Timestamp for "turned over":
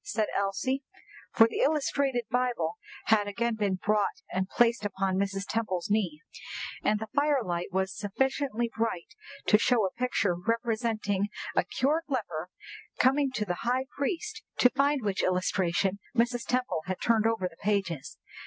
16.99-17.47